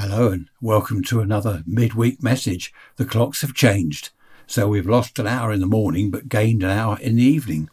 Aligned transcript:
Hello 0.00 0.28
and 0.28 0.48
welcome 0.62 1.02
to 1.02 1.20
another 1.20 1.62
midweek 1.66 2.22
message. 2.22 2.72
The 2.96 3.04
clocks 3.04 3.42
have 3.42 3.52
changed, 3.52 4.08
so 4.46 4.66
we've 4.66 4.88
lost 4.88 5.18
an 5.18 5.26
hour 5.26 5.52
in 5.52 5.60
the 5.60 5.66
morning 5.66 6.10
but 6.10 6.30
gained 6.30 6.62
an 6.62 6.70
hour 6.70 6.98
in 7.00 7.16
the 7.16 7.22
evening. 7.22 7.68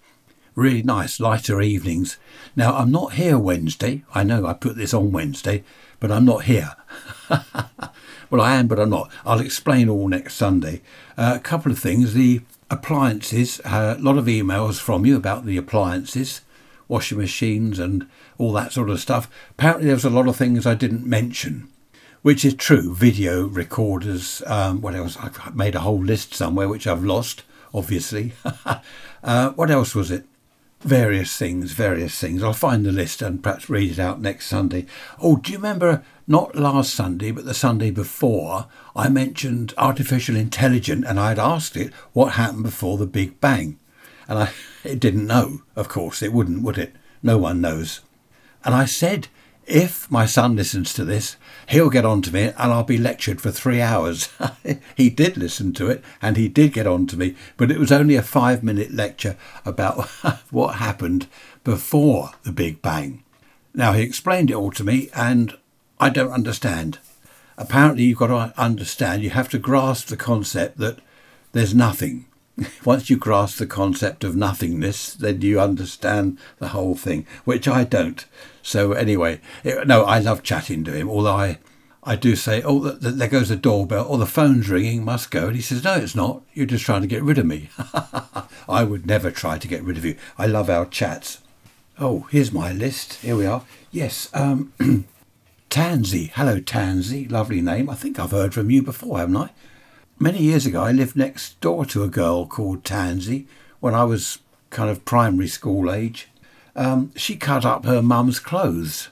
Really 0.53 0.83
nice, 0.83 1.21
lighter 1.21 1.61
evenings. 1.61 2.17
Now, 2.53 2.75
I'm 2.75 2.91
not 2.91 3.13
here 3.13 3.39
Wednesday. 3.39 4.03
I 4.13 4.23
know 4.23 4.45
I 4.45 4.51
put 4.51 4.75
this 4.75 4.93
on 4.93 5.13
Wednesday, 5.13 5.63
but 6.01 6.11
I'm 6.11 6.25
not 6.25 6.43
here. 6.43 6.75
well, 8.29 8.41
I 8.41 8.55
am, 8.55 8.67
but 8.67 8.77
I'm 8.77 8.89
not. 8.89 9.09
I'll 9.25 9.39
explain 9.39 9.87
all 9.87 10.09
next 10.09 10.33
Sunday. 10.33 10.81
Uh, 11.17 11.31
a 11.37 11.39
couple 11.39 11.71
of 11.71 11.79
things. 11.79 12.13
The 12.13 12.41
appliances, 12.69 13.61
uh, 13.63 13.95
a 13.97 14.01
lot 14.01 14.17
of 14.17 14.25
emails 14.25 14.81
from 14.81 15.05
you 15.05 15.15
about 15.15 15.45
the 15.45 15.55
appliances 15.55 16.41
washing 16.89 17.19
machines 17.19 17.79
and 17.79 18.05
all 18.37 18.51
that 18.51 18.73
sort 18.73 18.89
of 18.89 18.99
stuff. 18.99 19.29
Apparently, 19.51 19.85
there 19.85 19.95
was 19.95 20.03
a 20.03 20.09
lot 20.09 20.27
of 20.27 20.35
things 20.35 20.65
I 20.65 20.73
didn't 20.73 21.05
mention 21.05 21.69
which 22.27 22.43
is 22.43 22.55
true. 22.55 22.93
Video 22.93 23.47
recorders, 23.47 24.43
um, 24.47 24.81
what 24.81 24.93
else? 24.93 25.15
I've 25.15 25.55
made 25.55 25.75
a 25.75 25.79
whole 25.79 26.03
list 26.03 26.33
somewhere 26.33 26.67
which 26.67 26.85
I've 26.85 27.05
lost, 27.05 27.43
obviously. 27.73 28.33
uh, 29.23 29.51
what 29.51 29.71
else 29.71 29.95
was 29.95 30.11
it? 30.11 30.25
Various 30.81 31.37
things, 31.37 31.71
various 31.71 32.19
things. 32.19 32.43
I'll 32.43 32.51
find 32.51 32.85
the 32.85 32.91
list 32.91 33.21
and 33.21 33.41
perhaps 33.41 33.69
read 33.69 33.91
it 33.91 33.97
out 33.97 34.19
next 34.19 34.47
Sunday. 34.47 34.87
Oh, 35.21 35.37
do 35.37 35.53
you 35.53 35.57
remember 35.57 36.03
not 36.27 36.53
last 36.53 36.93
Sunday, 36.93 37.31
but 37.31 37.45
the 37.45 37.53
Sunday 37.53 37.91
before, 37.91 38.67
I 38.93 39.07
mentioned 39.07 39.73
artificial 39.77 40.35
intelligence 40.35 41.05
and 41.07 41.21
I'd 41.21 41.39
asked 41.39 41.77
it 41.77 41.93
what 42.11 42.33
happened 42.33 42.63
before 42.63 42.97
the 42.97 43.07
Big 43.07 43.39
Bang. 43.39 43.79
And 44.27 44.37
I, 44.37 44.51
it 44.83 44.99
didn't 44.99 45.27
know, 45.27 45.61
of 45.77 45.87
course, 45.87 46.21
it 46.21 46.33
wouldn't, 46.33 46.61
would 46.61 46.77
it? 46.77 46.93
No 47.23 47.37
one 47.37 47.61
knows. 47.61 48.01
And 48.65 48.75
I 48.75 48.83
said 48.83 49.29
if 49.67 50.09
my 50.09 50.25
son 50.25 50.55
listens 50.55 50.93
to 50.93 51.03
this, 51.03 51.35
he'll 51.67 51.89
get 51.89 52.05
on 52.05 52.21
to 52.23 52.33
me 52.33 52.45
and 52.45 52.55
I'll 52.57 52.83
be 52.83 52.97
lectured 52.97 53.41
for 53.41 53.51
three 53.51 53.81
hours. 53.81 54.29
he 54.95 55.09
did 55.09 55.35
listen 55.35 55.73
to 55.73 55.89
it 55.89 56.01
and 56.21 56.37
he 56.37 56.47
did 56.47 56.71
get 56.73 56.87
on 56.87 57.05
to 57.07 57.17
me, 57.17 57.35
but 57.57 57.69
it 57.69 57.77
was 57.77 57.91
only 57.91 58.15
a 58.15 58.23
five 58.23 58.63
minute 58.63 58.93
lecture 58.93 59.35
about 59.65 60.07
what 60.51 60.75
happened 60.75 61.27
before 61.65 62.31
the 62.43 62.53
Big 62.53 62.81
Bang. 62.81 63.23
Now, 63.73 63.91
he 63.91 64.01
explained 64.03 64.49
it 64.49 64.55
all 64.55 64.71
to 64.71 64.85
me 64.85 65.09
and 65.13 65.57
I 65.99 66.09
don't 66.09 66.31
understand. 66.31 66.99
Apparently, 67.57 68.03
you've 68.03 68.19
got 68.19 68.27
to 68.27 68.53
understand, 68.59 69.23
you 69.23 69.31
have 69.31 69.49
to 69.49 69.59
grasp 69.59 70.07
the 70.07 70.17
concept 70.17 70.77
that 70.77 70.99
there's 71.51 71.75
nothing. 71.75 72.25
Once 72.85 73.09
you 73.09 73.17
grasp 73.17 73.57
the 73.57 73.67
concept 73.67 74.23
of 74.23 74.35
nothingness, 74.35 75.13
then 75.13 75.41
you 75.41 75.59
understand 75.59 76.37
the 76.57 76.69
whole 76.69 76.95
thing, 76.95 77.25
which 77.45 77.67
I 77.67 77.83
don't. 77.83 78.25
So 78.61 78.93
anyway, 78.93 79.39
it, 79.63 79.87
no, 79.87 80.03
I 80.03 80.19
love 80.19 80.43
chatting 80.43 80.83
to 80.85 80.91
him. 80.91 81.09
Although 81.09 81.35
I, 81.35 81.59
I 82.03 82.15
do 82.15 82.35
say, 82.35 82.61
oh, 82.63 82.79
the, 82.79 82.91
the, 82.93 83.11
there 83.11 83.27
goes 83.27 83.49
the 83.49 83.55
doorbell, 83.55 84.05
or 84.05 84.15
oh, 84.15 84.17
the 84.17 84.25
phone's 84.25 84.69
ringing, 84.69 85.05
must 85.05 85.29
go. 85.29 85.47
And 85.47 85.55
he 85.55 85.61
says, 85.61 85.83
no, 85.83 85.95
it's 85.95 86.15
not. 86.15 86.41
You're 86.53 86.65
just 86.65 86.85
trying 86.85 87.01
to 87.01 87.07
get 87.07 87.23
rid 87.23 87.37
of 87.37 87.45
me. 87.45 87.69
I 88.69 88.83
would 88.83 89.05
never 89.05 89.29
try 89.29 89.57
to 89.57 89.67
get 89.67 89.83
rid 89.83 89.97
of 89.97 90.05
you. 90.05 90.15
I 90.37 90.47
love 90.47 90.69
our 90.69 90.85
chats. 90.85 91.41
Oh, 91.99 92.27
here's 92.31 92.51
my 92.51 92.71
list. 92.71 93.15
Here 93.21 93.35
we 93.35 93.45
are. 93.45 93.63
Yes, 93.91 94.29
um, 94.33 94.73
Tansy. 95.69 96.31
Hello, 96.33 96.59
Tansy. 96.59 97.27
Lovely 97.27 97.61
name. 97.61 97.89
I 97.89 97.95
think 97.95 98.19
I've 98.19 98.31
heard 98.31 98.53
from 98.53 98.71
you 98.71 98.81
before, 98.81 99.19
haven't 99.19 99.37
I? 99.37 99.49
Many 100.19 100.39
years 100.39 100.65
ago, 100.65 100.83
I 100.83 100.91
lived 100.91 101.15
next 101.15 101.59
door 101.61 101.85
to 101.87 102.03
a 102.03 102.07
girl 102.07 102.47
called 102.47 102.83
Tansy 102.83 103.45
when 103.79 103.93
I 103.93 104.03
was 104.03 104.39
kind 104.69 104.89
of 104.89 105.05
primary 105.05 105.47
school 105.47 105.91
age 105.91 106.27
um, 106.77 107.11
she 107.15 107.35
cut 107.35 107.65
up 107.65 107.85
her 107.85 108.01
mum's 108.01 108.39
clothes 108.39 109.09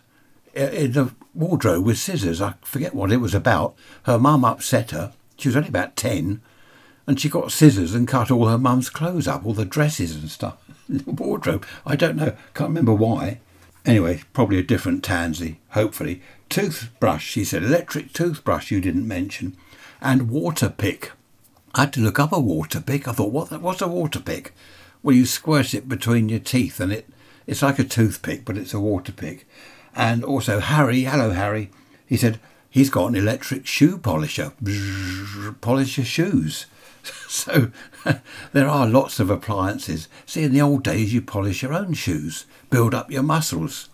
in 0.53 0.91
the 0.91 1.11
wardrobe 1.33 1.83
with 1.83 1.97
scissors. 1.97 2.39
I 2.39 2.53
forget 2.61 2.93
what 2.93 3.11
it 3.11 3.17
was 3.17 3.33
about. 3.33 3.75
Her 4.03 4.19
mum 4.19 4.45
upset 4.45 4.91
her. 4.91 5.13
She 5.37 5.49
was 5.49 5.57
only 5.57 5.69
about 5.69 5.95
10. 5.95 6.41
And 7.07 7.19
she 7.19 7.27
got 7.27 7.51
scissors 7.51 7.93
and 7.93 8.07
cut 8.07 8.31
all 8.31 8.47
her 8.47 8.57
mum's 8.57 8.89
clothes 8.89 9.27
up, 9.27 9.45
all 9.45 9.53
the 9.53 9.65
dresses 9.65 10.15
and 10.15 10.29
stuff 10.29 10.57
in 10.89 10.99
the 10.99 11.11
wardrobe. 11.11 11.65
I 11.85 11.95
don't 11.95 12.15
know. 12.15 12.35
Can't 12.53 12.69
remember 12.69 12.93
why. 12.93 13.39
Anyway, 13.85 14.21
probably 14.33 14.57
a 14.57 14.63
different 14.63 15.03
tansy, 15.03 15.59
hopefully. 15.69 16.21
Toothbrush, 16.49 17.25
she 17.25 17.43
said. 17.43 17.63
Electric 17.63 18.13
toothbrush 18.13 18.71
you 18.71 18.81
didn't 18.81 19.07
mention. 19.07 19.55
And 20.01 20.29
water 20.29 20.69
pick. 20.69 21.11
I 21.73 21.81
had 21.81 21.93
to 21.93 21.99
look 21.99 22.19
up 22.19 22.31
a 22.31 22.39
water 22.39 22.81
pick. 22.81 23.07
I 23.07 23.11
thought, 23.11 23.31
what? 23.31 23.51
What's 23.61 23.81
a 23.81 23.87
water 23.87 24.19
pick? 24.19 24.53
Well, 25.03 25.15
you 25.15 25.25
squirt 25.25 25.73
it 25.73 25.87
between 25.87 26.29
your 26.29 26.39
teeth 26.39 26.79
and 26.79 26.91
it 26.91 27.07
it's 27.47 27.61
like 27.61 27.79
a 27.79 27.83
toothpick, 27.83 28.43
but 28.43 28.57
it's 28.57 28.73
a 28.73 28.79
water 28.79 29.11
pick. 29.11 29.47
And 29.95 30.23
also, 30.23 30.59
Harry, 30.59 31.01
hello, 31.01 31.31
Harry. 31.31 31.69
He 32.05 32.17
said 32.17 32.39
he's 32.69 32.89
got 32.89 33.07
an 33.07 33.15
electric 33.15 33.67
shoe 33.67 33.97
polisher, 33.97 34.51
polish 35.61 35.97
your 35.97 36.05
shoes. 36.05 36.65
So 37.27 37.71
there 38.53 38.67
are 38.67 38.87
lots 38.87 39.19
of 39.19 39.29
appliances. 39.29 40.07
See, 40.25 40.43
in 40.43 40.53
the 40.53 40.61
old 40.61 40.83
days, 40.83 41.13
you 41.13 41.21
polish 41.21 41.61
your 41.61 41.73
own 41.73 41.93
shoes, 41.93 42.45
build 42.69 42.93
up 42.93 43.11
your 43.11 43.23
muscles, 43.23 43.89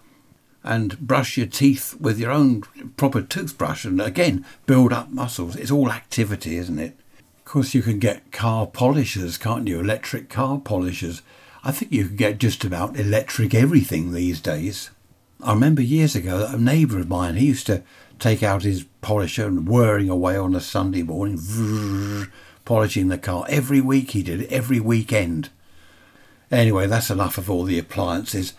and 0.63 0.99
brush 0.99 1.37
your 1.37 1.47
teeth 1.47 1.95
with 1.99 2.19
your 2.19 2.31
own 2.31 2.61
proper 2.97 3.21
toothbrush, 3.21 3.83
and 3.83 3.99
again, 3.99 4.45
build 4.65 4.93
up 4.93 5.09
muscles. 5.09 5.55
It's 5.55 5.71
all 5.71 5.91
activity, 5.91 6.57
isn't 6.57 6.79
it? 6.79 6.97
Of 7.39 7.45
course, 7.45 7.73
you 7.73 7.81
can 7.81 7.99
get 7.99 8.31
car 8.31 8.67
polishers, 8.67 9.37
can't 9.37 9.67
you? 9.67 9.79
Electric 9.79 10.29
car 10.29 10.59
polishers. 10.59 11.21
I 11.63 11.71
think 11.71 11.91
you 11.91 12.05
can 12.05 12.15
get 12.15 12.37
just 12.37 12.63
about 12.63 12.97
electric 12.97 13.53
everything 13.53 14.11
these 14.11 14.39
days. 14.39 14.91
I 15.43 15.53
remember 15.53 15.81
years 15.81 16.15
ago 16.15 16.47
a 16.47 16.57
neighbour 16.57 16.99
of 16.99 17.09
mine, 17.09 17.35
he 17.35 17.47
used 17.47 17.65
to 17.67 17.83
take 18.19 18.43
out 18.43 18.61
his 18.61 18.85
polisher 19.01 19.47
and 19.47 19.67
whirring 19.67 20.09
away 20.09 20.37
on 20.37 20.55
a 20.55 20.61
Sunday 20.61 21.01
morning, 21.01 21.39
polishing 22.65 23.07
the 23.07 23.17
car. 23.17 23.45
Every 23.49 23.81
week 23.81 24.11
he 24.11 24.23
did 24.23 24.41
it, 24.41 24.51
every 24.51 24.79
weekend. 24.79 25.49
Anyway, 26.51 26.87
that's 26.87 27.09
enough 27.09 27.37
of 27.37 27.49
all 27.49 27.63
the 27.63 27.79
appliances. 27.79 28.53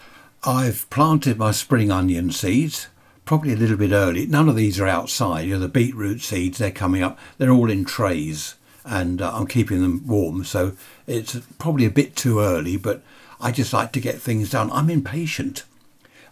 I've 0.45 0.89
planted 0.91 1.39
my 1.39 1.53
spring 1.53 1.91
onion 1.91 2.31
seeds, 2.31 2.89
probably 3.25 3.53
a 3.53 3.57
little 3.57 3.77
bit 3.77 3.93
early. 3.93 4.27
None 4.27 4.49
of 4.49 4.57
these 4.57 4.81
are 4.81 4.89
outside. 4.89 5.43
You 5.43 5.55
know, 5.55 5.61
the 5.61 5.69
beetroot 5.69 6.21
seeds, 6.23 6.59
they're 6.59 6.71
coming 6.71 7.03
up. 7.03 7.19
They're 7.39 7.51
all 7.51 7.71
in 7.71 7.85
trays 7.85 8.57
and 8.85 9.23
uh, 9.23 9.33
I'm 9.35 9.47
keeping 9.47 9.81
them 9.83 10.07
warm. 10.07 10.45
So 10.45 10.73
it's 11.07 11.39
probably 11.59 11.87
a 11.87 11.91
bit 11.91 12.17
too 12.17 12.41
early, 12.41 12.77
but 12.77 13.03
I 13.41 13.53
just 13.53 13.73
like 13.73 13.93
to 13.93 14.01
get 14.01 14.21
things 14.21 14.51
done. 14.51 14.71
I'm 14.73 14.91
impatient. 14.91 15.65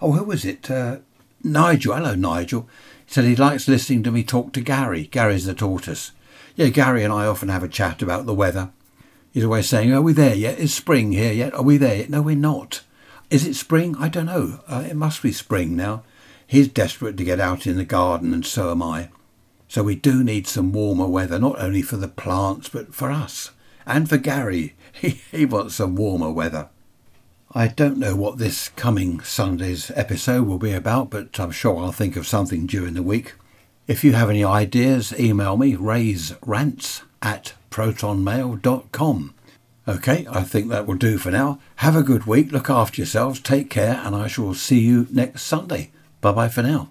Oh, 0.00 0.12
who 0.12 0.24
was 0.24 0.44
it? 0.44 0.70
Uh, 0.70 0.98
Nigel. 1.42 1.94
Hello, 1.94 2.14
Nigel. 2.14 2.68
He 3.06 3.12
said 3.12 3.24
he 3.24 3.36
likes 3.36 3.68
listening 3.68 4.02
to 4.04 4.10
me 4.10 4.22
talk 4.22 4.52
to 4.52 4.60
Gary. 4.60 5.04
Gary's 5.04 5.46
the 5.46 5.54
tortoise. 5.54 6.12
Yeah, 6.60 6.68
Gary 6.68 7.04
and 7.04 7.10
I 7.10 7.24
often 7.24 7.48
have 7.48 7.62
a 7.62 7.68
chat 7.68 8.02
about 8.02 8.26
the 8.26 8.34
weather. 8.34 8.70
He's 9.32 9.44
always 9.44 9.66
saying, 9.66 9.94
Are 9.94 10.02
we 10.02 10.12
there 10.12 10.34
yet? 10.34 10.58
Is 10.58 10.74
spring 10.74 11.12
here 11.12 11.32
yet? 11.32 11.54
Are 11.54 11.62
we 11.62 11.78
there 11.78 11.96
yet? 11.96 12.10
No, 12.10 12.20
we're 12.20 12.36
not. 12.36 12.82
Is 13.30 13.46
it 13.46 13.54
spring? 13.54 13.96
I 13.98 14.10
don't 14.10 14.26
know. 14.26 14.60
Uh, 14.68 14.84
it 14.86 14.94
must 14.94 15.22
be 15.22 15.32
spring 15.32 15.74
now. 15.74 16.02
He's 16.46 16.68
desperate 16.68 17.16
to 17.16 17.24
get 17.24 17.40
out 17.40 17.66
in 17.66 17.78
the 17.78 17.86
garden, 17.86 18.34
and 18.34 18.44
so 18.44 18.70
am 18.72 18.82
I. 18.82 19.08
So 19.68 19.82
we 19.82 19.94
do 19.94 20.22
need 20.22 20.46
some 20.46 20.70
warmer 20.70 21.06
weather, 21.06 21.38
not 21.38 21.58
only 21.58 21.80
for 21.80 21.96
the 21.96 22.08
plants, 22.08 22.68
but 22.68 22.94
for 22.94 23.10
us. 23.10 23.52
And 23.86 24.06
for 24.06 24.18
Gary. 24.18 24.74
He, 24.92 25.22
he 25.30 25.46
wants 25.46 25.76
some 25.76 25.96
warmer 25.96 26.30
weather. 26.30 26.68
I 27.54 27.68
don't 27.68 27.96
know 27.96 28.14
what 28.16 28.36
this 28.36 28.68
coming 28.68 29.20
Sunday's 29.20 29.90
episode 29.94 30.46
will 30.46 30.58
be 30.58 30.72
about, 30.72 31.08
but 31.08 31.40
I'm 31.40 31.52
sure 31.52 31.78
I'll 31.78 31.90
think 31.90 32.16
of 32.16 32.26
something 32.26 32.66
during 32.66 32.92
the 32.92 33.02
week. 33.02 33.32
If 33.90 34.04
you 34.04 34.12
have 34.12 34.30
any 34.30 34.44
ideas, 34.44 35.12
email 35.18 35.56
me, 35.56 35.74
rants 35.74 37.02
at 37.20 37.54
protonmail.com. 37.72 39.34
Okay, 39.88 40.26
I 40.30 40.42
think 40.44 40.68
that 40.68 40.86
will 40.86 40.94
do 40.94 41.18
for 41.18 41.32
now. 41.32 41.58
Have 41.74 41.96
a 41.96 42.04
good 42.04 42.24
week, 42.24 42.52
look 42.52 42.70
after 42.70 43.00
yourselves, 43.00 43.40
take 43.40 43.68
care, 43.68 44.00
and 44.04 44.14
I 44.14 44.28
shall 44.28 44.54
see 44.54 44.78
you 44.78 45.08
next 45.10 45.42
Sunday. 45.42 45.90
Bye 46.20 46.30
bye 46.30 46.48
for 46.48 46.62
now. 46.62 46.90